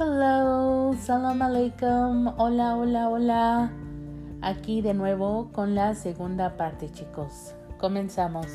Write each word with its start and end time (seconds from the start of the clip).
Hello, 0.00 0.96
salam 0.96 1.42
alaikum, 1.44 2.32
hola, 2.38 2.74
hola, 2.74 3.10
hola. 3.10 3.70
Aquí 4.40 4.80
de 4.80 4.94
nuevo 4.94 5.52
con 5.52 5.74
la 5.74 5.94
segunda 5.94 6.56
parte, 6.56 6.90
chicos. 6.90 7.52
Comenzamos. 7.76 8.46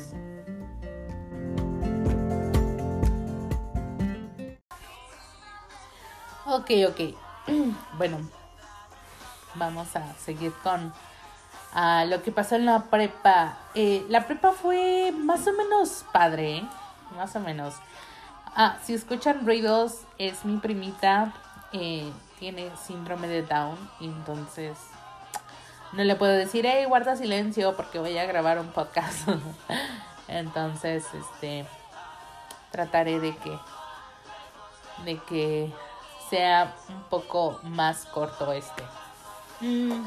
Ok, 6.46 6.68
ok. 6.88 7.14
Bueno, 7.96 8.18
vamos 9.54 9.94
a 9.94 10.14
seguir 10.14 10.52
con 10.64 10.92
ah, 11.72 12.04
lo 12.08 12.24
que 12.24 12.32
pasó 12.32 12.56
en 12.56 12.66
la 12.66 12.90
prepa. 12.90 13.56
Eh, 13.76 14.04
la 14.08 14.26
prepa 14.26 14.50
fue 14.50 15.12
más 15.12 15.46
o 15.46 15.52
menos 15.52 16.04
padre, 16.12 16.56
¿eh? 16.56 16.68
más 17.16 17.36
o 17.36 17.38
menos. 17.38 17.76
Ah, 18.58 18.78
si 18.82 18.94
escuchan 18.94 19.44
ruidos, 19.44 20.00
es 20.16 20.46
mi 20.46 20.56
primita, 20.56 21.34
eh, 21.72 22.10
tiene 22.38 22.70
síndrome 22.86 23.28
de 23.28 23.42
Down, 23.42 23.76
entonces 24.00 24.78
no 25.92 26.02
le 26.02 26.16
puedo 26.16 26.32
decir, 26.32 26.64
hey, 26.66 26.86
guarda 26.86 27.16
silencio 27.16 27.76
porque 27.76 27.98
voy 27.98 28.16
a 28.16 28.24
grabar 28.24 28.58
un 28.58 28.68
podcast. 28.68 29.28
entonces, 30.28 31.04
este, 31.12 31.66
trataré 32.70 33.20
de 33.20 33.36
que, 33.36 33.58
de 35.04 35.18
que 35.28 35.70
sea 36.30 36.74
un 36.88 37.02
poco 37.10 37.60
más 37.62 38.06
corto 38.06 38.52
este. 38.52 38.82
Mm, 39.60 40.02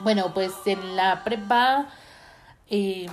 bueno, 0.00 0.34
pues 0.34 0.52
en 0.66 0.94
la 0.94 1.24
prepa 1.24 1.86
eh, 2.68 3.08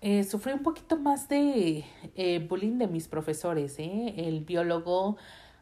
eh, 0.00 0.24
sufrí 0.24 0.52
un 0.52 0.62
poquito 0.62 0.96
más 0.96 1.28
de 1.28 1.84
eh, 2.14 2.46
bullying 2.48 2.78
de 2.78 2.86
mis 2.86 3.08
profesores. 3.08 3.78
¿eh? 3.78 4.14
El 4.16 4.40
biólogo, 4.40 5.16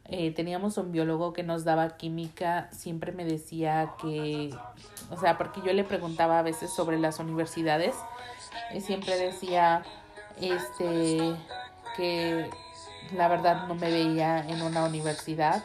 eh, 0.05 0.33
teníamos 0.33 0.78
un 0.78 0.92
biólogo 0.92 1.33
que 1.33 1.42
nos 1.42 1.64
daba 1.64 1.97
química, 1.97 2.69
siempre 2.72 3.12
me 3.12 3.24
decía 3.24 3.92
que, 4.00 4.55
o 5.11 5.16
sea, 5.19 5.38
porque 5.38 5.61
yo 5.64 5.72
le 5.72 5.84
preguntaba 5.84 6.38
a 6.38 6.42
veces 6.42 6.70
sobre 6.70 6.98
las 6.98 7.19
universidades, 7.19 7.96
y 8.74 8.80
siempre 8.80 9.16
decía, 9.16 9.83
este, 10.41 11.34
que 11.96 12.50
la 13.14 13.28
verdad 13.28 13.66
no 13.68 13.74
me 13.74 13.91
veía 13.91 14.46
en 14.48 14.62
una 14.62 14.84
universidad 14.84 15.64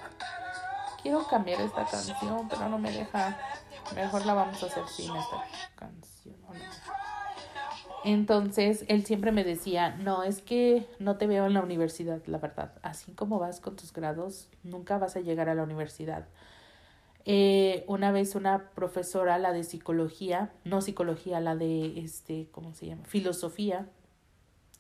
quiero 1.02 1.26
cambiar 1.28 1.62
esta 1.62 1.86
canción, 1.86 2.48
pero 2.48 2.70
no 2.70 2.78
me 2.78 2.92
deja. 2.92 3.38
Mejor 3.96 4.26
la 4.26 4.34
vamos 4.34 4.62
a 4.64 4.66
hacer 4.68 4.88
sin 4.88 5.16
esta 5.16 5.44
canción. 5.76 6.36
Entonces, 8.04 8.84
él 8.88 9.06
siempre 9.06 9.32
me 9.32 9.44
decía, 9.44 9.96
no, 9.98 10.24
es 10.24 10.42
que 10.42 10.88
no 11.00 11.18
te 11.18 11.28
veo 11.28 11.46
en 11.46 11.54
la 11.54 11.62
universidad, 11.62 12.22
la 12.26 12.40
verdad. 12.40 12.74
Así 12.82 13.12
como 13.12 13.38
vas 13.38 13.60
con 13.60 13.76
tus 13.76 13.94
grados, 13.94 14.50
nunca 14.64 14.98
vas 14.98 15.16
a 15.16 15.20
llegar 15.20 15.50
a 15.50 15.56
la 15.56 15.64
universidad. 15.64 16.26
Eh, 17.26 17.86
una 17.88 18.12
vez 18.12 18.34
una 18.34 18.72
profesora, 18.72 19.38
la 19.38 19.54
de 19.54 19.64
psicología, 19.64 20.52
no 20.64 20.82
psicología, 20.82 21.40
la 21.40 21.56
de, 21.56 22.00
este, 22.00 22.48
¿cómo 22.52 22.74
se 22.74 22.88
llama? 22.88 23.04
Filosofía, 23.06 23.88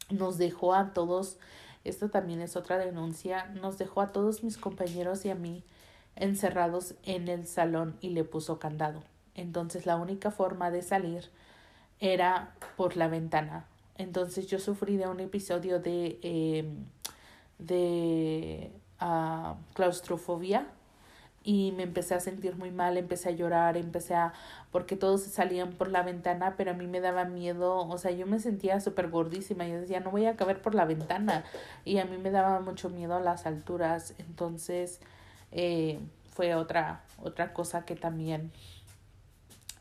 nos 0.09 0.39
dejó 0.39 0.73
a 0.73 0.93
todos, 0.93 1.37
esto 1.83 2.09
también 2.09 2.41
es 2.41 2.55
otra 2.55 2.79
denuncia, 2.79 3.45
nos 3.45 3.77
dejó 3.77 4.01
a 4.01 4.11
todos 4.11 4.43
mis 4.43 4.57
compañeros 4.57 5.23
y 5.25 5.29
a 5.29 5.35
mí 5.35 5.63
encerrados 6.15 6.95
en 7.03 7.27
el 7.27 7.45
salón 7.47 7.95
y 8.01 8.09
le 8.09 8.23
puso 8.23 8.57
candado. 8.57 9.03
Entonces 9.35 9.85
la 9.85 9.95
única 9.95 10.31
forma 10.31 10.71
de 10.71 10.81
salir 10.81 11.29
era 12.01 12.51
por 12.75 12.97
la 12.97 13.07
ventana. 13.07 13.65
Entonces 13.97 14.47
yo 14.47 14.59
sufrí 14.59 14.97
de 14.97 15.07
un 15.07 15.19
episodio 15.19 15.79
de, 15.79 16.19
eh, 16.23 16.65
de 17.59 18.71
uh, 18.99 19.55
claustrofobia 19.73 20.67
y 21.43 21.71
me 21.75 21.83
empecé 21.83 22.15
a 22.15 22.19
sentir 22.19 22.55
muy 22.55 22.71
mal, 22.71 22.97
empecé 22.97 23.29
a 23.29 23.31
llorar, 23.31 23.77
empecé 23.77 24.15
a... 24.15 24.33
porque 24.71 24.95
todos 24.95 25.21
salían 25.21 25.71
por 25.73 25.89
la 25.89 26.03
ventana, 26.03 26.55
pero 26.57 26.71
a 26.71 26.73
mí 26.73 26.87
me 26.87 27.01
daba 27.01 27.25
miedo, 27.25 27.77
o 27.77 27.97
sea, 27.97 28.11
yo 28.11 28.27
me 28.27 28.39
sentía 28.39 28.79
súper 28.79 29.09
gordísima, 29.09 29.67
yo 29.67 29.79
decía, 29.79 29.99
no 29.99 30.11
voy 30.11 30.25
a 30.25 30.35
caber 30.35 30.61
por 30.61 30.75
la 30.75 30.85
ventana 30.85 31.43
y 31.85 31.97
a 31.97 32.05
mí 32.05 32.17
me 32.17 32.31
daba 32.31 32.59
mucho 32.59 32.89
miedo 32.89 33.15
a 33.15 33.19
las 33.19 33.45
alturas, 33.45 34.13
entonces 34.19 34.99
eh, 35.51 35.99
fue 36.31 36.55
otra, 36.55 37.03
otra 37.21 37.53
cosa 37.53 37.85
que 37.85 37.95
también... 37.95 38.51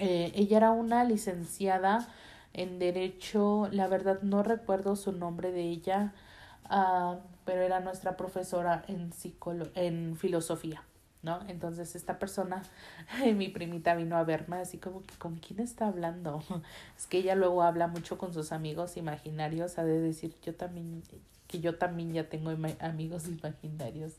Eh, 0.00 0.32
ella 0.34 0.56
era 0.56 0.70
una 0.70 1.04
licenciada 1.04 2.08
en 2.52 2.78
Derecho, 2.78 3.68
la 3.70 3.86
verdad 3.86 4.22
no 4.22 4.42
recuerdo 4.42 4.96
su 4.96 5.12
nombre 5.12 5.52
de 5.52 5.62
ella, 5.62 6.14
uh, 6.70 7.18
pero 7.44 7.60
era 7.62 7.80
nuestra 7.80 8.16
profesora 8.16 8.82
en, 8.88 9.12
psicolo 9.12 9.68
en 9.74 10.16
filosofía. 10.16 10.82
¿no? 11.22 11.40
Entonces 11.48 11.94
esta 11.96 12.18
persona, 12.18 12.62
mi 13.36 13.48
primita 13.48 13.94
vino 13.94 14.16
a 14.16 14.24
verme 14.24 14.56
así 14.56 14.78
como 14.78 15.02
que 15.02 15.14
con 15.16 15.36
quién 15.36 15.60
está 15.60 15.86
hablando. 15.86 16.42
Es 16.96 17.06
que 17.06 17.18
ella 17.18 17.34
luego 17.34 17.62
habla 17.62 17.86
mucho 17.86 18.18
con 18.18 18.32
sus 18.32 18.52
amigos 18.52 18.96
imaginarios, 18.96 19.78
ha 19.78 19.84
de 19.84 20.00
decir 20.00 20.34
yo 20.42 20.54
también, 20.54 21.02
que 21.46 21.60
yo 21.60 21.76
también 21.76 22.12
ya 22.12 22.28
tengo 22.28 22.50
amigos 22.80 23.28
imaginarios. 23.28 24.14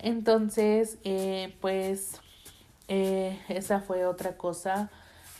Entonces, 0.00 0.98
eh, 1.04 1.56
pues, 1.60 2.20
eh, 2.88 3.38
esa 3.48 3.80
fue 3.80 4.06
otra 4.06 4.36
cosa. 4.36 4.90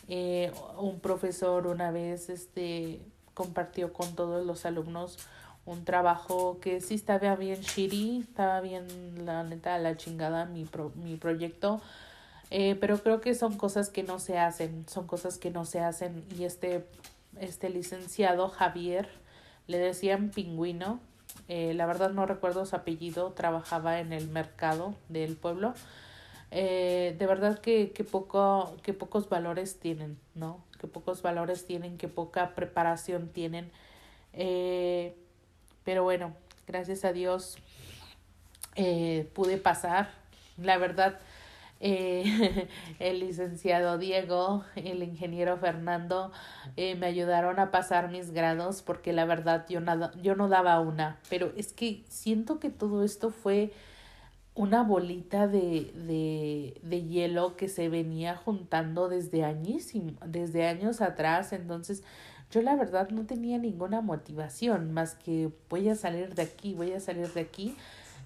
Eh, 0.07 0.51
un 0.77 0.99
profesor 0.99 1.67
una 1.67 1.91
vez 1.91 2.29
este, 2.29 3.01
compartió 3.33 3.93
con 3.93 4.15
todos 4.15 4.45
los 4.45 4.65
alumnos 4.65 5.19
un 5.65 5.85
trabajo 5.85 6.59
que 6.59 6.81
sí 6.81 6.95
estaba 6.95 7.35
bien 7.35 7.61
shitty, 7.61 8.21
estaba 8.21 8.59
bien, 8.59 8.87
la 9.23 9.43
neta, 9.43 9.77
la 9.77 9.95
chingada 9.97 10.45
mi, 10.45 10.65
pro, 10.65 10.91
mi 10.95 11.15
proyecto. 11.15 11.79
Eh, 12.49 12.75
pero 12.79 12.97
creo 13.03 13.21
que 13.21 13.35
son 13.35 13.55
cosas 13.57 13.89
que 13.89 14.01
no 14.01 14.19
se 14.19 14.39
hacen, 14.39 14.85
son 14.89 15.05
cosas 15.05 15.37
que 15.37 15.51
no 15.51 15.65
se 15.65 15.79
hacen. 15.79 16.25
Y 16.35 16.45
este, 16.45 16.87
este 17.39 17.69
licenciado 17.69 18.49
Javier, 18.49 19.07
le 19.67 19.77
decían 19.77 20.29
pingüino, 20.29 20.99
eh, 21.47 21.73
la 21.75 21.85
verdad 21.85 22.11
no 22.11 22.25
recuerdo 22.25 22.65
su 22.65 22.75
apellido, 22.75 23.33
trabajaba 23.33 23.99
en 23.99 24.13
el 24.13 24.27
mercado 24.27 24.95
del 25.09 25.35
pueblo. 25.35 25.75
Eh, 26.51 27.15
de 27.19 27.27
verdad 27.27 27.59
que, 27.59 27.91
que, 27.91 28.03
poco, 28.03 28.75
que 28.81 28.93
pocos 28.93 29.29
valores 29.29 29.79
tienen, 29.79 30.17
¿no? 30.33 30.63
Que 30.79 30.87
pocos 30.87 31.21
valores 31.21 31.65
tienen, 31.65 31.97
que 31.97 32.07
poca 32.07 32.55
preparación 32.55 33.29
tienen. 33.29 33.71
Eh, 34.33 35.15
pero 35.83 36.03
bueno, 36.03 36.33
gracias 36.67 37.05
a 37.05 37.13
Dios 37.13 37.57
eh, 38.75 39.29
pude 39.33 39.57
pasar. 39.57 40.11
La 40.57 40.77
verdad, 40.77 41.19
eh, 41.79 42.67
el 42.99 43.19
licenciado 43.19 43.97
Diego, 43.97 44.63
el 44.75 45.03
ingeniero 45.03 45.57
Fernando, 45.57 46.31
me 46.75 47.05
ayudaron 47.05 47.59
a 47.59 47.71
pasar 47.71 48.09
mis 48.09 48.31
grados 48.31 48.81
porque 48.81 49.13
la 49.13 49.25
verdad 49.25 49.65
yo, 49.67 49.81
nada, 49.81 50.11
yo 50.21 50.35
no 50.35 50.47
daba 50.47 50.79
una, 50.79 51.19
pero 51.29 51.51
es 51.57 51.73
que 51.73 52.03
siento 52.07 52.59
que 52.59 52.69
todo 52.69 53.03
esto 53.03 53.31
fue 53.31 53.73
una 54.59 54.83
bolita 54.83 55.47
de, 55.47 55.89
de, 55.95 56.81
de 56.83 57.03
hielo 57.05 57.55
que 57.55 57.69
se 57.69 57.87
venía 57.87 58.35
juntando 58.35 59.07
desde 59.07 59.45
desde 60.25 60.67
años 60.67 60.99
atrás, 60.99 61.53
entonces 61.53 62.03
yo 62.51 62.61
la 62.61 62.75
verdad 62.75 63.09
no 63.09 63.25
tenía 63.25 63.57
ninguna 63.57 64.01
motivación 64.01 64.91
más 64.91 65.15
que 65.15 65.49
voy 65.69 65.87
a 65.87 65.95
salir 65.95 66.35
de 66.35 66.41
aquí, 66.41 66.73
voy 66.73 66.91
a 66.91 66.99
salir 66.99 67.31
de 67.31 67.39
aquí 67.39 67.77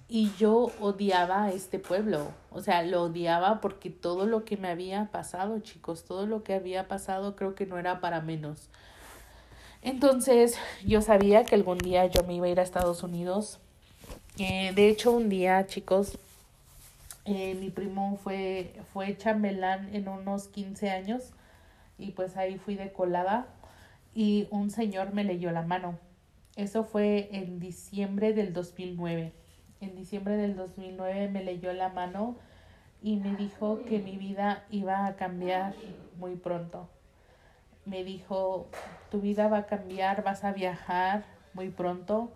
y 0.08 0.32
yo 0.36 0.72
odiaba 0.80 1.44
a 1.44 1.52
este 1.52 1.78
pueblo, 1.78 2.32
o 2.50 2.60
sea, 2.60 2.82
lo 2.82 3.04
odiaba 3.04 3.60
porque 3.60 3.90
todo 3.90 4.26
lo 4.26 4.44
que 4.44 4.56
me 4.56 4.66
había 4.66 5.12
pasado, 5.12 5.60
chicos, 5.60 6.02
todo 6.02 6.26
lo 6.26 6.42
que 6.42 6.54
había 6.54 6.88
pasado 6.88 7.36
creo 7.36 7.54
que 7.54 7.64
no 7.64 7.78
era 7.78 8.00
para 8.00 8.20
menos. 8.20 8.70
Entonces 9.82 10.58
yo 10.84 11.00
sabía 11.00 11.44
que 11.44 11.54
algún 11.54 11.78
día 11.78 12.06
yo 12.06 12.24
me 12.24 12.34
iba 12.34 12.46
a 12.46 12.48
ir 12.48 12.58
a 12.58 12.64
Estados 12.64 13.04
Unidos. 13.04 13.60
Eh, 14.38 14.72
de 14.74 14.88
hecho, 14.88 15.12
un 15.12 15.28
día, 15.28 15.66
chicos, 15.66 16.18
eh, 17.24 17.54
mi 17.54 17.70
primo 17.70 18.18
fue, 18.22 18.74
fue 18.92 19.16
chambelán 19.16 19.94
en 19.94 20.08
unos 20.08 20.48
15 20.48 20.90
años 20.90 21.30
y 21.98 22.10
pues 22.10 22.36
ahí 22.36 22.58
fui 22.58 22.74
de 22.74 22.92
colada 22.92 23.46
y 24.14 24.48
un 24.50 24.70
señor 24.70 25.12
me 25.12 25.24
leyó 25.24 25.50
la 25.52 25.62
mano. 25.62 25.98
Eso 26.56 26.84
fue 26.84 27.28
en 27.32 27.60
diciembre 27.60 28.32
del 28.32 28.52
2009 28.52 29.32
en 29.84 29.96
diciembre 29.96 30.36
del 30.36 30.56
2009 30.56 31.28
me 31.28 31.44
leyó 31.44 31.72
la 31.72 31.88
mano 31.88 32.36
y 33.02 33.16
me 33.16 33.36
dijo 33.36 33.84
que 33.84 33.98
mi 33.98 34.16
vida 34.16 34.64
iba 34.70 35.06
a 35.06 35.16
cambiar 35.16 35.74
muy 36.18 36.36
pronto. 36.36 36.88
Me 37.84 38.02
dijo, 38.02 38.66
tu 39.10 39.20
vida 39.20 39.48
va 39.48 39.58
a 39.58 39.66
cambiar, 39.66 40.24
vas 40.24 40.42
a 40.42 40.52
viajar 40.52 41.24
muy 41.52 41.68
pronto 41.68 42.30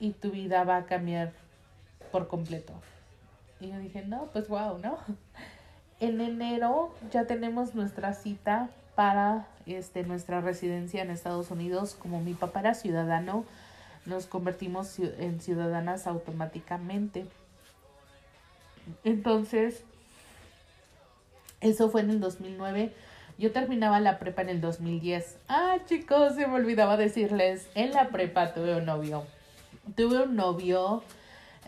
y 0.00 0.12
tu 0.12 0.30
vida 0.30 0.64
va 0.64 0.76
a 0.76 0.86
cambiar 0.86 1.32
por 2.12 2.28
completo. 2.28 2.72
Y 3.60 3.70
yo 3.70 3.78
dije, 3.78 4.04
no, 4.04 4.26
pues 4.32 4.48
wow, 4.48 4.78
¿no? 4.78 4.98
En 6.00 6.20
enero 6.20 6.94
ya 7.10 7.26
tenemos 7.26 7.74
nuestra 7.74 8.14
cita 8.14 8.68
para 8.94 9.48
este, 9.66 10.04
nuestra 10.04 10.40
residencia 10.40 11.02
en 11.02 11.10
Estados 11.10 11.50
Unidos. 11.50 11.96
Como 11.98 12.20
mi 12.20 12.34
papá 12.34 12.60
era 12.60 12.74
ciudadano, 12.74 13.44
nos 14.06 14.26
convertimos 14.26 14.96
en 15.00 15.40
ciudadanas 15.40 16.06
automáticamente. 16.06 17.26
Entonces, 19.02 19.82
eso 21.60 21.90
fue 21.90 22.02
en 22.02 22.10
el 22.10 22.20
2009. 22.20 22.92
Yo 23.38 23.52
terminaba 23.52 23.98
la 23.98 24.18
prepa 24.20 24.42
en 24.42 24.50
el 24.50 24.60
2010. 24.60 25.38
Ah, 25.48 25.78
chicos, 25.86 26.36
se 26.36 26.46
me 26.46 26.54
olvidaba 26.54 26.96
decirles, 26.96 27.68
en 27.74 27.92
la 27.92 28.08
prepa 28.08 28.54
tuve 28.54 28.76
un 28.76 28.84
novio. 28.84 29.24
Tuve 29.96 30.22
un 30.22 30.36
novio, 30.36 31.02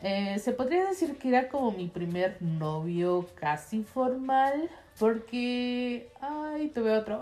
eh, 0.02 0.38
se 0.38 0.52
podría 0.52 0.86
decir 0.86 1.18
que 1.18 1.28
era 1.28 1.48
como 1.48 1.72
mi 1.72 1.88
primer 1.88 2.40
novio 2.40 3.26
casi 3.34 3.82
formal, 3.82 4.70
porque, 4.98 6.10
ay, 6.20 6.68
tuve 6.68 6.96
otro. 6.96 7.20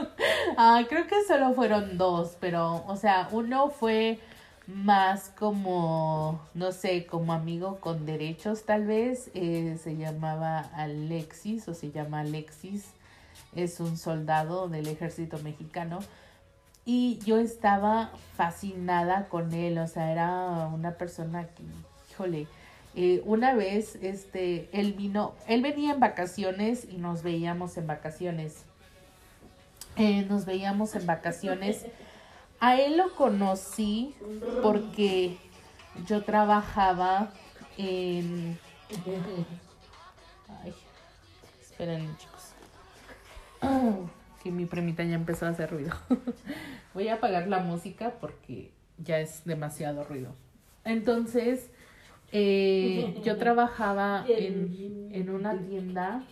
ah, 0.56 0.82
creo 0.88 1.06
que 1.06 1.24
solo 1.26 1.54
fueron 1.54 1.96
dos, 1.96 2.36
pero, 2.40 2.84
o 2.86 2.96
sea, 2.96 3.28
uno 3.32 3.70
fue 3.70 4.18
más 4.66 5.30
como, 5.38 6.40
no 6.54 6.72
sé, 6.72 7.06
como 7.06 7.32
amigo 7.32 7.78
con 7.80 8.06
derechos 8.06 8.64
tal 8.64 8.86
vez. 8.86 9.30
Eh, 9.34 9.78
se 9.82 9.96
llamaba 9.96 10.60
Alexis 10.74 11.68
o 11.68 11.74
se 11.74 11.90
llama 11.90 12.20
Alexis. 12.20 12.86
Es 13.54 13.80
un 13.80 13.96
soldado 13.96 14.68
del 14.68 14.88
ejército 14.88 15.38
mexicano. 15.38 16.00
Y 16.84 17.18
yo 17.24 17.38
estaba 17.38 18.10
fascinada 18.36 19.28
con 19.28 19.52
él, 19.54 19.78
o 19.78 19.86
sea, 19.86 20.12
era 20.12 20.68
una 20.72 20.92
persona 20.92 21.46
que, 21.48 21.62
híjole, 22.10 22.46
eh, 22.94 23.22
una 23.24 23.54
vez, 23.54 23.96
este, 23.96 24.68
él 24.72 24.92
vino, 24.92 25.34
él 25.48 25.62
venía 25.62 25.94
en 25.94 26.00
vacaciones 26.00 26.86
y 26.90 26.98
nos 26.98 27.22
veíamos 27.22 27.76
en 27.78 27.86
vacaciones. 27.86 28.64
Eh, 29.96 30.26
nos 30.28 30.44
veíamos 30.44 30.94
en 30.94 31.06
vacaciones 31.06 31.86
a 32.64 32.80
él 32.80 32.96
lo 32.96 33.14
conocí 33.14 34.14
porque 34.62 35.36
yo 36.06 36.24
trabajaba 36.24 37.30
en... 37.76 38.58
Ay, 40.62 40.74
esperen 41.60 42.16
chicos. 42.16 44.14
Que 44.44 44.50
mi 44.52 44.66
premita 44.66 45.02
ya 45.02 45.16
empezó 45.16 45.46
a 45.46 45.48
hacer 45.48 45.70
ruido. 45.70 45.92
Voy 46.94 47.08
a 47.08 47.14
apagar 47.14 47.48
la 47.48 47.58
música 47.58 48.14
porque 48.20 48.70
ya 48.98 49.18
es 49.18 49.44
demasiado 49.44 50.04
ruido. 50.04 50.36
Entonces, 50.84 51.70
eh, 52.30 53.20
yo 53.24 53.36
trabajaba 53.38 54.24
en, 54.28 55.08
en 55.12 55.30
una 55.30 55.58
tienda, 55.58 56.22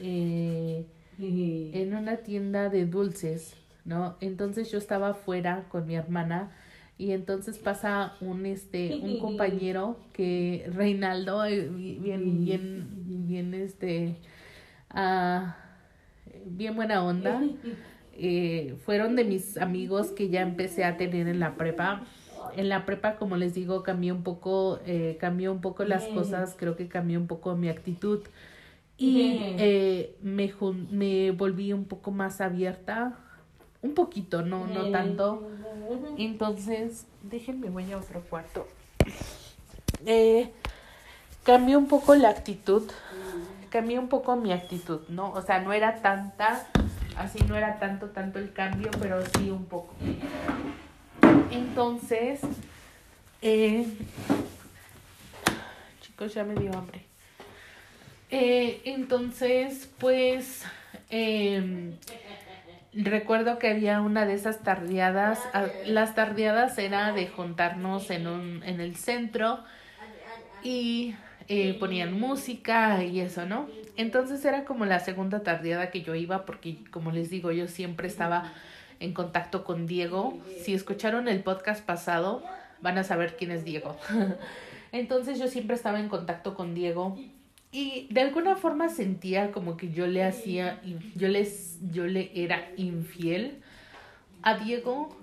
eh, 0.00 0.86
en 1.18 1.94
una 1.94 2.16
tienda 2.16 2.70
de 2.70 2.86
dulces 2.86 3.56
¿no? 3.84 4.16
Entonces 4.20 4.70
yo 4.70 4.78
estaba 4.78 5.10
afuera 5.10 5.66
con 5.68 5.86
mi 5.86 5.94
hermana 5.94 6.50
y 6.96 7.12
entonces 7.12 7.58
pasa 7.58 8.14
un 8.20 8.46
este 8.46 8.96
un 8.96 9.18
compañero 9.20 9.98
que 10.12 10.70
Reinaldo 10.72 11.44
eh, 11.44 11.68
bien 11.68 12.44
bien 12.44 13.26
bien 13.26 13.54
este 13.54 14.16
ah, 14.90 15.56
bien 16.44 16.76
buena 16.76 17.04
onda. 17.04 17.42
Eh, 18.12 18.76
fueron 18.84 19.16
de 19.16 19.24
mis 19.24 19.56
amigos 19.58 20.08
que 20.08 20.28
ya 20.28 20.42
empecé 20.42 20.84
a 20.84 20.96
tener 20.96 21.28
en 21.28 21.40
la 21.40 21.56
prepa. 21.56 22.02
En 22.56 22.68
la 22.68 22.86
prepa 22.86 23.16
como 23.16 23.36
les 23.36 23.54
digo 23.54 23.82
cambié 23.82 24.12
un 24.12 24.22
poco 24.22 24.78
eh, 24.86 25.16
cambió 25.20 25.52
un 25.52 25.60
poco 25.60 25.84
las 25.84 26.04
cosas. 26.04 26.54
Creo 26.58 26.76
que 26.76 26.88
cambió 26.88 27.18
un 27.18 27.26
poco 27.26 27.56
mi 27.56 27.68
actitud. 27.68 28.20
Y 28.96 29.38
eh, 29.58 30.16
me, 30.22 30.52
me 30.90 31.30
volví 31.32 31.72
un 31.72 31.84
poco 31.84 32.10
más 32.10 32.40
abierta. 32.40 33.18
Un 33.82 33.92
poquito, 33.92 34.42
no, 34.42 34.66
no 34.66 34.90
tanto. 34.90 35.46
Entonces, 36.16 37.06
déjenme, 37.22 37.68
voy 37.68 37.92
a 37.92 37.98
otro 37.98 38.20
cuarto. 38.22 38.66
Eh, 40.06 40.50
cambió 41.42 41.78
un 41.78 41.86
poco 41.86 42.14
la 42.14 42.30
actitud, 42.30 42.82
cambió 43.74 43.98
un 43.98 44.06
poco 44.06 44.36
mi 44.36 44.52
actitud, 44.52 45.00
¿no? 45.08 45.32
O 45.32 45.42
sea, 45.42 45.58
no 45.58 45.72
era 45.72 46.00
tanta, 46.00 46.64
así 47.16 47.40
no 47.48 47.56
era 47.56 47.80
tanto, 47.80 48.10
tanto 48.10 48.38
el 48.38 48.52
cambio, 48.52 48.88
pero 49.00 49.20
sí 49.26 49.50
un 49.50 49.64
poco. 49.64 49.96
Entonces, 51.50 52.38
eh, 53.42 53.84
chicos, 56.02 56.34
ya 56.34 56.44
me 56.44 56.54
dio 56.54 56.72
hambre. 56.72 57.04
Eh, 58.30 58.80
entonces, 58.84 59.90
pues, 59.98 60.62
eh, 61.10 61.96
recuerdo 62.92 63.58
que 63.58 63.70
había 63.70 64.02
una 64.02 64.24
de 64.24 64.34
esas 64.34 64.60
tardeadas, 64.62 65.40
las 65.84 66.14
tardeadas 66.14 66.78
era 66.78 67.10
de 67.10 67.26
juntarnos 67.26 68.08
en 68.12 68.28
un, 68.28 68.62
en 68.62 68.80
el 68.80 68.94
centro 68.94 69.64
y 70.62 71.16
eh, 71.48 71.76
ponían 71.78 72.18
música 72.18 73.04
y 73.04 73.20
eso, 73.20 73.46
¿no? 73.46 73.68
Entonces 73.96 74.44
era 74.44 74.64
como 74.64 74.86
la 74.86 75.00
segunda 75.00 75.42
tardeada 75.42 75.90
que 75.90 76.02
yo 76.02 76.14
iba 76.14 76.46
porque 76.46 76.78
como 76.90 77.12
les 77.12 77.30
digo, 77.30 77.52
yo 77.52 77.68
siempre 77.68 78.08
estaba 78.08 78.52
en 79.00 79.12
contacto 79.12 79.64
con 79.64 79.86
Diego. 79.86 80.38
Si 80.62 80.74
escucharon 80.74 81.28
el 81.28 81.40
podcast 81.40 81.84
pasado, 81.84 82.42
van 82.80 82.98
a 82.98 83.04
saber 83.04 83.36
quién 83.36 83.50
es 83.50 83.64
Diego. 83.64 83.96
Entonces 84.92 85.38
yo 85.38 85.48
siempre 85.48 85.76
estaba 85.76 86.00
en 86.00 86.08
contacto 86.08 86.54
con 86.54 86.74
Diego 86.74 87.18
y 87.72 88.06
de 88.10 88.20
alguna 88.20 88.54
forma 88.54 88.88
sentía 88.88 89.50
como 89.50 89.76
que 89.76 89.90
yo 89.90 90.06
le 90.06 90.22
hacía, 90.22 90.80
yo, 91.16 91.26
les, 91.26 91.78
yo 91.90 92.06
le 92.06 92.30
era 92.34 92.68
infiel 92.76 93.58
a 94.42 94.56
Diego, 94.58 95.16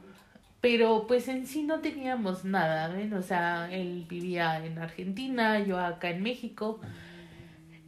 pero 0.62 1.06
pues 1.08 1.28
en 1.28 1.48
sí 1.48 1.64
no 1.64 1.80
teníamos 1.80 2.46
nada, 2.46 2.88
¿ven? 2.88 3.14
O 3.14 3.22
sea, 3.22 3.70
él 3.72 4.06
vivía 4.08 4.64
en 4.64 4.78
Argentina, 4.78 5.60
yo 5.60 5.80
acá 5.80 6.10
en 6.12 6.22
México. 6.22 6.80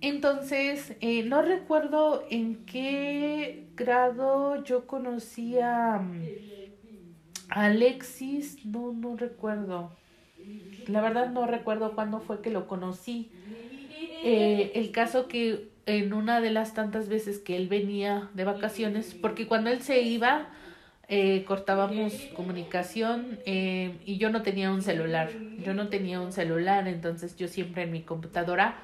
Entonces, 0.01 0.95
eh, 0.99 1.23
no 1.23 1.41
recuerdo 1.41 2.25
en 2.29 2.65
qué 2.65 3.67
grado 3.75 4.63
yo 4.63 4.87
conocía 4.87 5.95
a 5.95 7.65
Alexis, 7.65 8.65
no, 8.65 8.91
no 8.91 9.15
recuerdo. 9.15 9.91
La 10.87 10.99
verdad 10.99 11.29
no 11.29 11.45
recuerdo 11.45 11.93
cuándo 11.93 12.19
fue 12.19 12.41
que 12.41 12.49
lo 12.49 12.67
conocí 12.67 13.31
eh, 14.25 14.71
el 14.75 14.91
caso 14.91 15.27
que 15.27 15.69
en 15.85 16.13
una 16.13 16.39
de 16.39 16.49
las 16.49 16.73
tantas 16.73 17.09
veces 17.09 17.39
que 17.39 17.57
él 17.57 17.67
venía 17.67 18.29
de 18.33 18.45
vacaciones, 18.45 19.13
porque 19.13 19.47
cuando 19.47 19.69
él 19.69 19.81
se 19.81 20.01
iba, 20.01 20.47
eh, 21.09 21.43
cortábamos 21.45 22.13
comunicación 22.35 23.39
eh, 23.45 23.97
y 24.05 24.17
yo 24.17 24.29
no 24.29 24.41
tenía 24.41 24.71
un 24.71 24.81
celular, 24.81 25.29
yo 25.59 25.73
no 25.73 25.89
tenía 25.89 26.21
un 26.21 26.31
celular, 26.31 26.87
entonces 26.87 27.35
yo 27.35 27.47
siempre 27.47 27.83
en 27.83 27.91
mi 27.91 28.03
computadora 28.03 28.75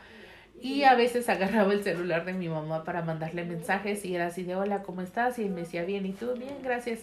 y 0.62 0.84
a 0.84 0.96
veces 0.96 1.30
agarraba 1.30 1.72
el 1.72 1.84
celular 1.84 2.26
de 2.26 2.34
mi 2.34 2.50
mamá 2.50 2.84
para 2.84 3.02
mandarle 3.02 3.46
mensajes 3.46 4.04
y 4.04 4.16
era 4.16 4.28
así 4.28 4.44
de 4.44 4.56
hola, 4.56 4.84
¿cómo 4.84 5.02
estás? 5.02 5.40
Y 5.40 5.48
me 5.48 5.62
decía 5.62 5.84
bien, 5.84 6.06
¿y 6.06 6.12
tú? 6.12 6.34
Bien, 6.34 6.58
gracias. 6.62 7.00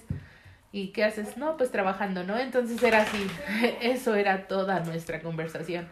¿Y 0.73 0.89
qué 0.89 1.05
haces? 1.05 1.39
No, 1.39 1.57
pues 1.57 1.73
trabajando, 1.73 2.23
¿no? 2.23 2.39
Entonces 2.39 2.83
era 2.83 3.03
así, 3.03 3.27
eso 3.81 4.15
era 4.15 4.47
toda 4.47 4.81
nuestra 4.81 5.23
conversación. 5.23 5.89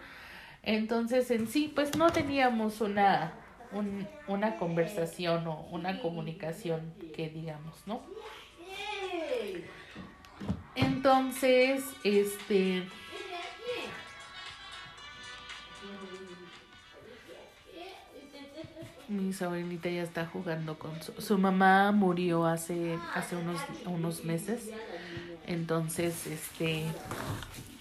Entonces, 0.62 1.30
en 1.30 1.48
sí, 1.48 1.72
pues 1.74 1.96
no 1.96 2.10
teníamos 2.10 2.82
una, 2.82 3.32
un, 3.72 4.06
una 4.28 4.56
conversación 4.56 5.46
o 5.46 5.66
una 5.70 6.00
comunicación 6.00 6.92
que 7.14 7.30
digamos, 7.30 7.86
¿no? 7.86 8.02
Entonces, 11.04 11.84
este... 12.02 12.82
Mi 19.06 19.34
sobrinita 19.34 19.90
ya 19.90 20.02
está 20.02 20.24
jugando 20.24 20.78
con 20.78 21.02
su, 21.02 21.12
su 21.20 21.36
mamá 21.36 21.92
murió 21.92 22.46
hace 22.46 22.98
hace 23.14 23.36
unos 23.36 23.60
unos 23.84 24.24
meses. 24.24 24.70
Entonces, 25.46 26.26
este 26.26 26.86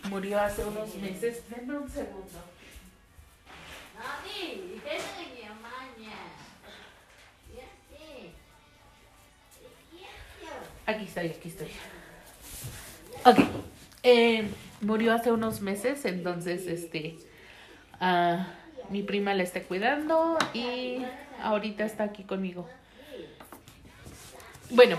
murió 0.10 0.42
hace 0.42 0.66
unos 0.66 0.94
meses. 0.96 1.50
Denme 1.50 1.78
un 1.78 1.90
segundo. 1.90 2.28
Aquí 10.86 11.06
estoy, 11.06 11.28
aquí 11.30 11.48
estoy. 11.48 11.70
Ok. 13.26 13.40
Eh, 14.04 14.48
murió 14.82 15.14
hace 15.14 15.32
unos 15.32 15.62
meses, 15.62 16.06
entonces, 16.06 16.68
este, 16.68 17.18
uh, 18.02 18.44
mi 18.92 19.02
prima 19.04 19.34
la 19.34 19.44
está 19.44 19.64
cuidando 19.64 20.38
y 20.54 20.98
ahorita 21.42 21.86
está 21.86 22.04
aquí 22.04 22.24
conmigo. 22.24 22.68
Bueno, 24.70 24.98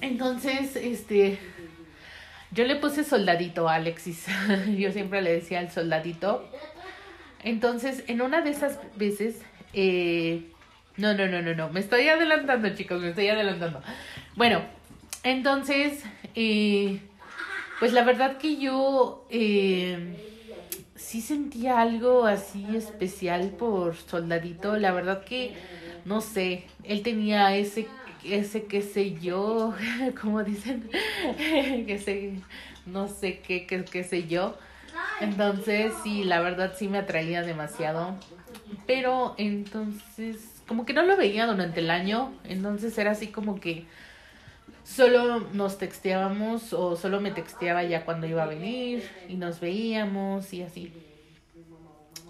entonces, 0.00 0.76
este, 0.76 1.38
yo 2.50 2.64
le 2.64 2.76
puse 2.76 3.04
soldadito 3.04 3.68
a 3.68 3.74
Alexis. 3.74 4.26
yo 4.78 4.92
siempre 4.92 5.22
le 5.22 5.32
decía 5.32 5.60
al 5.60 5.70
soldadito 5.70 6.46
entonces, 7.42 8.04
en 8.06 8.20
una 8.20 8.42
de 8.42 8.50
esas 8.50 8.78
veces, 8.96 9.40
eh, 9.72 10.42
no, 10.96 11.14
no, 11.14 11.26
no, 11.26 11.40
no, 11.40 11.54
no, 11.54 11.70
me 11.70 11.80
estoy 11.80 12.08
adelantando, 12.08 12.68
chicos, 12.70 13.00
me 13.00 13.10
estoy 13.10 13.28
adelantando. 13.28 13.82
Bueno, 14.36 14.62
entonces, 15.22 16.02
eh, 16.34 17.00
pues 17.78 17.92
la 17.92 18.04
verdad 18.04 18.38
que 18.38 18.56
yo 18.58 19.26
eh, 19.30 20.16
sí 20.94 21.20
sentía 21.20 21.80
algo 21.80 22.26
así 22.26 22.76
especial 22.76 23.50
por 23.50 23.96
Soldadito. 23.96 24.76
La 24.76 24.92
verdad 24.92 25.24
que, 25.24 25.54
no 26.04 26.20
sé, 26.20 26.64
él 26.84 27.02
tenía 27.02 27.56
ese, 27.56 27.88
ese 28.24 28.64
qué 28.66 28.82
sé 28.82 29.18
yo, 29.20 29.74
como 30.20 30.44
dicen, 30.44 30.90
que 31.86 31.98
sé, 32.04 32.34
no 32.86 33.08
sé 33.08 33.40
qué, 33.40 33.66
qué, 33.66 33.84
qué 33.84 34.04
sé 34.04 34.26
yo. 34.28 34.58
Entonces, 35.20 35.94
sí, 36.02 36.24
la 36.24 36.40
verdad 36.40 36.74
sí 36.76 36.88
me 36.88 36.98
atraía 36.98 37.42
demasiado. 37.42 38.16
Pero 38.86 39.34
entonces, 39.38 40.62
como 40.66 40.86
que 40.86 40.92
no 40.92 41.02
lo 41.02 41.16
veía 41.16 41.46
durante 41.46 41.80
el 41.80 41.90
año. 41.90 42.32
Entonces 42.44 42.96
era 42.98 43.12
así 43.12 43.28
como 43.28 43.60
que 43.60 43.86
solo 44.90 45.40
nos 45.52 45.78
texteábamos 45.78 46.72
o 46.72 46.96
solo 46.96 47.20
me 47.20 47.30
texteaba 47.30 47.84
ya 47.84 48.04
cuando 48.04 48.26
iba 48.26 48.42
a 48.42 48.46
venir 48.46 49.08
y 49.28 49.34
nos 49.34 49.60
veíamos 49.60 50.52
y 50.52 50.62
así. 50.62 50.92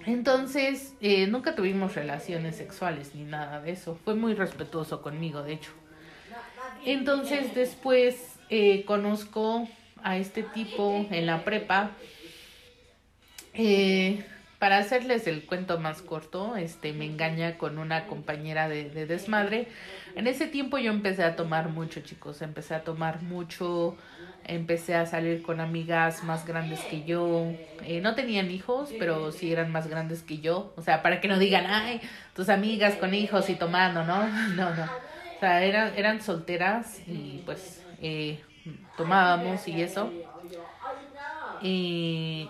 Entonces, 0.07 0.95
eh, 1.01 1.27
nunca 1.27 1.55
tuvimos 1.55 1.95
relaciones 1.95 2.57
sexuales 2.57 3.15
ni 3.15 3.25
nada 3.25 3.61
de 3.61 3.73
eso. 3.73 3.99
Fue 4.05 4.15
muy 4.15 4.35
respetuoso 4.35 5.03
conmigo, 5.03 5.43
de 5.43 5.55
hecho. 5.55 5.71
Entonces, 6.85 7.55
después 7.55 8.37
eh, 8.49 8.85
conozco 8.85 9.69
a 10.03 10.17
este 10.17 10.43
tipo 10.43 11.07
en 11.11 11.27
la 11.27 11.45
prepa. 11.45 11.91
Eh, 13.53 14.25
para 14.61 14.77
hacerles 14.77 15.27
el 15.27 15.47
cuento 15.47 15.81
más 15.81 16.03
corto, 16.03 16.55
este 16.55 16.93
me 16.93 17.07
engaña 17.07 17.57
con 17.57 17.79
una 17.79 18.07
compañera 18.07 18.69
de, 18.69 18.91
de, 18.91 19.07
desmadre. 19.07 19.69
En 20.15 20.27
ese 20.27 20.47
tiempo 20.47 20.77
yo 20.77 20.93
empecé 20.93 21.25
a 21.25 21.35
tomar 21.35 21.71
mucho, 21.71 22.03
chicos, 22.03 22.43
empecé 22.43 22.75
a 22.75 22.85
tomar 22.85 23.23
mucho, 23.23 23.97
empecé 24.45 24.95
a 24.97 25.07
salir 25.07 25.43
con 25.43 25.61
amigas 25.61 26.25
más 26.25 26.47
grandes 26.47 26.81
que 26.81 27.05
yo. 27.05 27.53
Eh, 27.87 28.03
no 28.03 28.15
tenían 28.15 28.51
hijos, 28.51 28.91
pero 28.99 29.33
sí 29.33 29.51
eran 29.51 29.73
más 29.73 29.87
grandes 29.87 30.23
que 30.23 30.41
yo. 30.41 30.75
O 30.77 30.83
sea, 30.83 31.03
para 31.03 31.23
que 31.23 31.29
no 31.29 31.39
digan, 31.39 31.65
ay, 31.67 32.03
tus 32.37 32.51
amigas 32.51 32.97
con 32.97 33.15
hijos 33.15 33.49
y 33.49 33.55
tomando, 33.55 34.05
¿no? 34.05 34.27
No, 34.55 34.75
no. 34.75 34.85
O 34.85 35.41
sea, 35.41 35.65
eran, 35.65 35.95
eran 35.97 36.21
solteras 36.21 37.01
y 37.07 37.41
pues 37.47 37.83
eh, 38.03 38.41
tomábamos 38.99 39.67
y 39.67 39.81
eso. 39.81 40.13
Y 41.63 42.49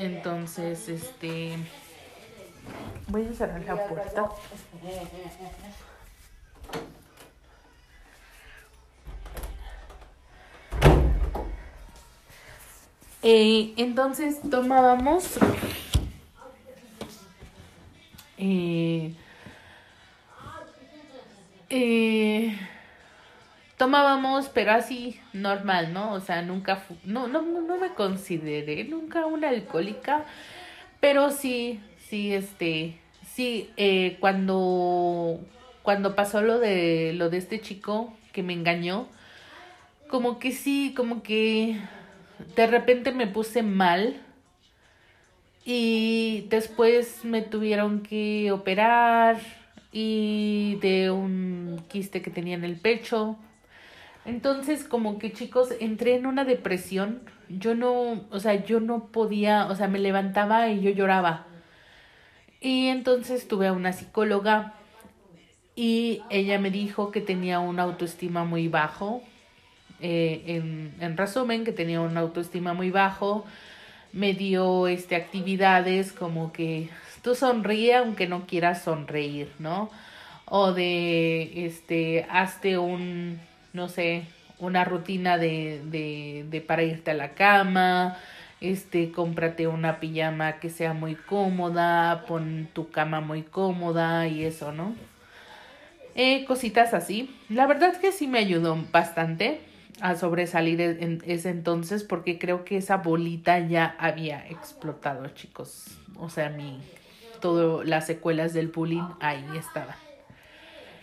entonces, 0.00 0.88
este. 0.88 1.56
Voy 3.08 3.26
a 3.26 3.34
cerrar 3.34 3.62
la 3.64 3.86
puerta. 3.86 4.30
Eh, 13.22 13.74
entonces 13.76 14.38
tomábamos. 14.48 15.38
Eh, 18.38 19.14
eh, 21.68 22.58
tomábamos, 23.80 24.50
pero 24.50 24.72
así 24.72 25.18
normal, 25.32 25.94
¿no? 25.94 26.12
O 26.12 26.20
sea, 26.20 26.42
nunca, 26.42 26.84
no, 27.02 27.28
no, 27.28 27.40
no 27.40 27.78
me 27.78 27.94
consideré 27.94 28.84
nunca 28.84 29.24
una 29.24 29.48
alcohólica, 29.48 30.26
pero 31.00 31.30
sí, 31.30 31.80
sí, 31.96 32.34
este, 32.34 32.98
sí, 33.26 33.70
eh, 33.78 34.18
cuando, 34.20 35.40
cuando 35.82 36.14
pasó 36.14 36.42
lo 36.42 36.58
de, 36.58 37.14
lo 37.14 37.30
de 37.30 37.38
este 37.38 37.58
chico 37.62 38.12
que 38.32 38.42
me 38.42 38.52
engañó, 38.52 39.08
como 40.10 40.38
que 40.38 40.52
sí, 40.52 40.92
como 40.94 41.22
que 41.22 41.80
de 42.56 42.66
repente 42.66 43.12
me 43.12 43.28
puse 43.28 43.62
mal 43.62 44.20
y 45.64 46.44
después 46.50 47.24
me 47.24 47.40
tuvieron 47.40 48.02
que 48.02 48.52
operar 48.52 49.40
y 49.90 50.76
de 50.82 51.10
un 51.10 51.82
quiste 51.88 52.20
que 52.20 52.30
tenía 52.30 52.56
en 52.56 52.64
el 52.64 52.76
pecho 52.76 53.38
entonces, 54.24 54.84
como 54.84 55.18
que 55.18 55.32
chicos, 55.32 55.70
entré 55.80 56.14
en 56.14 56.26
una 56.26 56.44
depresión. 56.44 57.22
Yo 57.48 57.74
no, 57.74 58.24
o 58.30 58.40
sea, 58.40 58.64
yo 58.64 58.80
no 58.80 59.06
podía, 59.06 59.66
o 59.66 59.74
sea, 59.74 59.88
me 59.88 59.98
levantaba 59.98 60.68
y 60.68 60.80
yo 60.80 60.90
lloraba. 60.90 61.46
Y 62.60 62.88
entonces 62.88 63.48
tuve 63.48 63.68
a 63.68 63.72
una 63.72 63.92
psicóloga 63.92 64.74
y 65.74 66.22
ella 66.28 66.58
me 66.58 66.70
dijo 66.70 67.10
que 67.10 67.20
tenía 67.20 67.58
una 67.60 67.84
autoestima 67.84 68.44
muy 68.44 68.68
bajo. 68.68 69.22
Eh, 70.00 70.42
en, 70.46 70.94
en 71.00 71.16
resumen, 71.16 71.64
que 71.64 71.72
tenía 71.72 72.00
una 72.00 72.20
autoestima 72.20 72.74
muy 72.74 72.90
bajo. 72.90 73.44
Me 74.12 74.34
dio 74.34 74.86
este, 74.88 75.16
actividades 75.16 76.12
como 76.12 76.52
que 76.52 76.90
tú 77.22 77.34
sonríe 77.34 77.94
aunque 77.96 78.26
no 78.26 78.46
quieras 78.46 78.82
sonreír, 78.82 79.50
¿no? 79.58 79.90
O 80.46 80.72
de, 80.72 81.66
este, 81.66 82.26
hazte 82.28 82.76
un, 82.76 83.40
no 83.72 83.88
sé, 83.88 84.24
una 84.58 84.84
rutina 84.84 85.38
de, 85.38 85.80
de, 85.84 86.44
de 86.48 86.60
para 86.60 86.82
irte 86.82 87.10
a 87.10 87.14
la 87.14 87.34
cama, 87.34 88.18
este, 88.60 89.10
cómprate 89.10 89.66
una 89.66 90.00
pijama 90.00 90.58
que 90.60 90.70
sea 90.70 90.92
muy 90.92 91.14
cómoda, 91.14 92.24
pon 92.26 92.68
tu 92.72 92.90
cama 92.90 93.20
muy 93.20 93.42
cómoda 93.42 94.26
y 94.26 94.44
eso, 94.44 94.72
¿no? 94.72 94.94
Eh, 96.14 96.44
cositas 96.44 96.92
así. 96.92 97.34
La 97.48 97.66
verdad 97.66 97.90
es 97.90 97.98
que 97.98 98.12
sí 98.12 98.26
me 98.26 98.38
ayudó 98.38 98.76
bastante 98.92 99.60
a 100.00 100.16
sobresalir 100.16 100.80
en 100.80 101.22
ese 101.26 101.50
entonces 101.50 102.04
porque 102.04 102.38
creo 102.38 102.64
que 102.64 102.76
esa 102.76 102.98
bolita 102.98 103.58
ya 103.60 103.96
había 103.98 104.46
explotado, 104.48 105.26
chicos. 105.28 105.98
O 106.18 106.28
sea, 106.28 106.50
mi 106.50 106.80
todo 107.40 107.84
las 107.84 108.06
secuelas 108.06 108.52
del 108.52 108.68
bullying 108.68 109.08
ahí 109.20 109.44
estaban. 109.56 109.96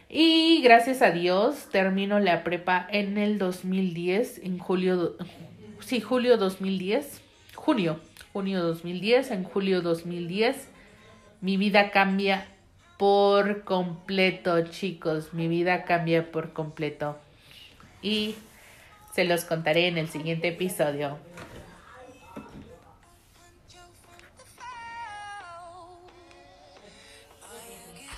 Y 0.10 0.62
gracias 0.62 1.02
a 1.02 1.12
Dios 1.12 1.68
termino 1.70 2.20
la 2.20 2.46
prepa 2.46 2.88
en 2.90 3.18
el 3.18 3.38
2010, 3.38 4.40
en 4.44 4.58
julio, 4.58 5.18
sí, 5.82 6.00
julio 6.00 6.38
2010, 6.38 7.22
junio, 7.56 8.00
junio 8.32 8.64
2010, 8.64 9.32
en 9.32 9.44
julio 9.44 9.82
2010, 9.82 10.70
mi 11.42 11.58
vida 11.58 11.92
cambia 11.92 12.48
por 12.98 13.66
completo, 13.66 14.62
chicos, 14.68 15.34
mi 15.34 15.50
vida 15.50 15.84
cambia 15.84 16.32
por 16.32 16.54
completo. 16.54 17.18
Y 18.02 18.36
se 19.14 19.26
los 19.26 19.44
contaré 19.44 19.88
en 19.88 19.98
el 19.98 20.08
siguiente 20.08 20.48
episodio. 20.48 21.18